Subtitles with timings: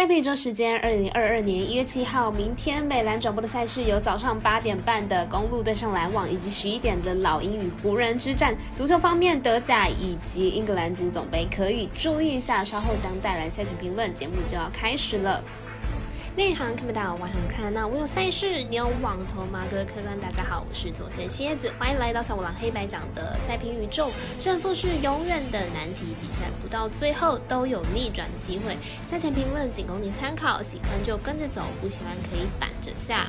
[0.00, 8.56] 在本周时间，二零二二年一月七号，明天美兰转播的赛事有早上八点半的公路对上篮网，以及十一点的老鹰与湖人之战。
[8.74, 15.44] 足球方面，德甲以及英格兰足总杯可以注意一下，稍后将带来赛前评论，节目就要开始了。
[16.36, 17.88] 内行看不到，外行看得到。
[17.88, 19.64] 我有赛事，你有网头吗？
[19.68, 24.10] 各位客官，大家好，我是佐藤蝎子，欢迎来到小五郎黑白讲的赛评宇宙。
[24.38, 28.76] 胜负是永远的难题，比赛不到最后都有逆转的机会。
[29.06, 33.26] 赛前评论仅供你参考，喜欢就跟着走，不喜欢可以板着下。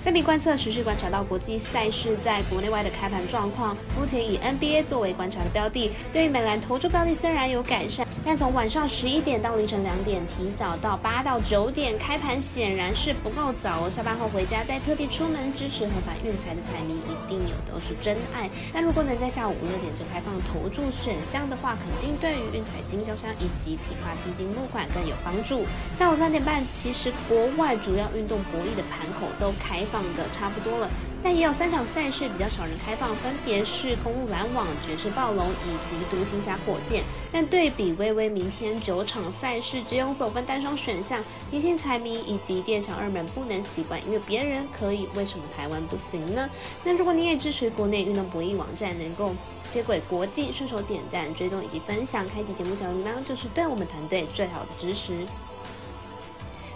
[0.00, 3.76] 赛比观测持续观察到国际赛事在国内外的开盘状况。
[3.98, 13.88] 目前以 NBA 作为观察的标的，对美兰投注标的虽然有改善，但从晚上十一点到凌晨两点，提早到八到九点开盘显然是不够早哦。
[13.88, 18.50] 下班后回家再特地出门支持合法运财的彩迷一定有都是真爱。
[18.72, 25.64] 但如果能在下午五六点就开放投注选项的话，肯定对于运彩经销商以及体化基金募款更有帮助。
[25.92, 29.86] 下午三点半，其实国外主要运动博弈的盘口都开。
[29.86, 30.90] 放的差不多了，
[31.26, 37.02] 但也有三场赛事比较少人开放，分别是公路篮网、爵士暴龙以及独行侠火箭。
[37.32, 46.48] 但对比微微明天九场赛事只有走分单双选项，提醒彩迷以及电商二们不能习惯，因为别人可以，为什么台湾不行呢？
[46.84, 49.34] 那如果你也支持国内运动博弈网站能够
[49.66, 55.26] 接轨国际，顺手点赞、追踪以及分享，开启节目小铃铛，就是对我们团队最好的支持。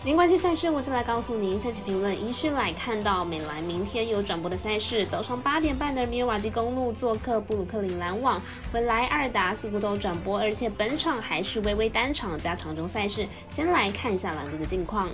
[0.03, 2.27] 您关心赛事，我就来告诉您赛前评论。
[2.27, 8.41] 依序来看到美兰明天有转播的赛事，早上八点半的米尔瓦基公路做客布鲁克林篮网，
[8.73, 13.29] 未来二达似乎都转播，而且本场还是微微单场加场中赛事。
[13.51, 15.11] 先来看一下蓝队的近况。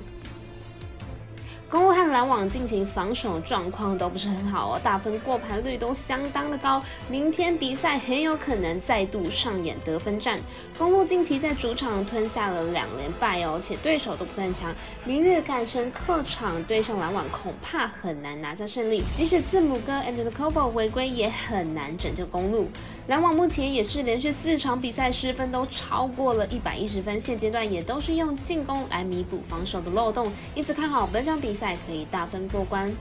[1.77, 6.83] 公路和篮网近期防守状况都不是很好哦，大分过盘率都相当的高。
[7.07, 10.41] 明天比赛很有可能再度上演得分战。
[10.79, 14.75] 公路近期在主场吞下了两连败哦，且对手都不算强。
[15.05, 19.03] 明日改成客场对上篮网，恐怕很难拿下胜利。
[19.15, 22.71] 即使字母哥 and the Cobo 回归，也很难拯救公路。
[23.09, 31.57] 篮网目前也是连续四场比赛失分都超过了一百一十分，现阶段也都是用进攻来弥补防守的漏洞，因此看好本场比。
[31.57, 32.95] 赛可以大分过关。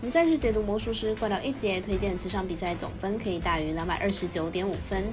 [0.00, 5.04] 我们赛事解读魔术师怪到一节推荐，此场比赛总分可以大于两百二十九点五分。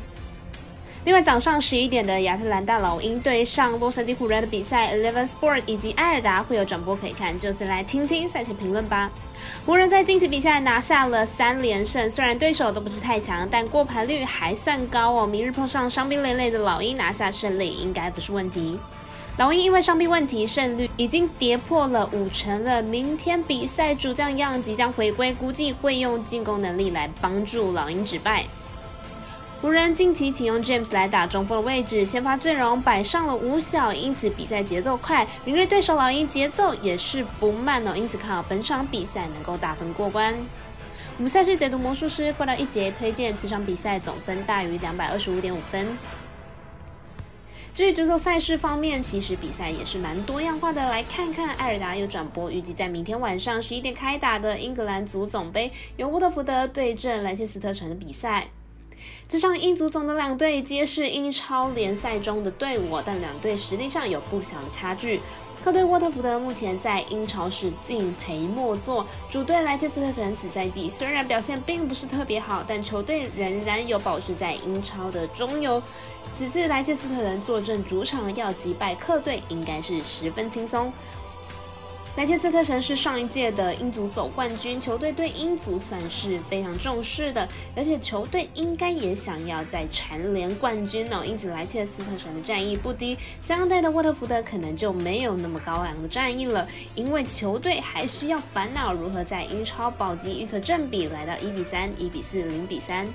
[1.06, 9.12] 另外，早上十一点的亚特兰大老鹰对上洛杉矶湖人的比赛，Eleven Sport 以及艾尔达会有转播可以看，就是来听听赛前评论吧。
[9.68, 15.28] 湖人在近期比赛拿下了三连胜，虽然对手都不是太强，但过盘率还算高哦。
[15.28, 18.80] 明日碰上伤兵累累的老鹰，拿下胜利应该不是问题。
[19.38, 22.82] 老鹰因为伤病问题，胜率已经跌破了五成了。
[22.82, 28.46] 明天比赛主将样即将回归，估计会用进攻能力来帮助老鹰止败。
[29.62, 35.28] 湖人近期请用 James 来打中锋的位置，先发阵容摆上了五小，因此比赛节奏快。
[35.44, 40.34] 明日对手老鹰节奏也是不慢哦，因此看好本场比赛能够打分过关。
[41.18, 45.86] 我们赛事解读魔术师过到一节，推荐此场比赛总分大于两百二十五点五分。
[47.76, 50.82] 至于足球赛事方面，其实比赛也是蛮多样化的。
[50.82, 58.48] 来看看艾尔达有转播，预计在明天晚上十一点开打的英格兰足总杯，由沃特福德对阵莱切斯特城的比赛。
[59.28, 65.20] 这场英足总的两队皆是英超联赛中的队伍，但两队实力上有不小的差距。
[65.64, 75.82] 客队沃特福德目前在英超是敬陪末座，主队莱切斯特城此赛季虽然表现并不是特别好，但球队仍然有保持在英超的中游。
[76.32, 80.94] 此次莱切斯特城坐镇主场要击败客队，应该是十分轻松。
[82.16, 87.46] 莱切斯特城是上一届的英足总冠军，球队对英足算是非常重视的，
[87.76, 91.28] 而且球队应该也想要在蝉联冠军呢。
[91.28, 96.66] 因此，莱切斯特城的战役不低，相对的沃特福德可能就没有那么高昂的战役了，
[96.96, 100.40] 因为球队还需要烦恼如何在英超保级。
[100.40, 103.06] 预测正比来到一比三、一比四、零比三。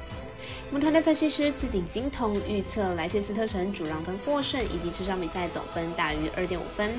[0.69, 6.93] 我们团队分析师赤井金童预测莱切斯特城主让分获胜，以及这场比赛总分大于二点五分。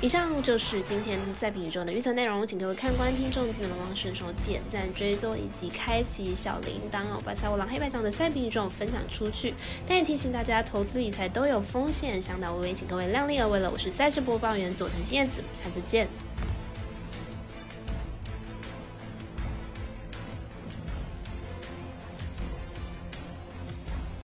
[0.00, 9.54] 以上就是今天赛品宇宙的预测内容，请各位看官听众记得帮忙顺手点赞、追踪以及开启小铃铛哦，把小五郎黑白奖的赛品宇宙分享出去。
[9.88, 13.68] 但也提醒大家，投资理财都有风险，相当微微，请各位量力而为了。
[13.68, 16.06] 我是赛事播报员佐藤叶子，下次见。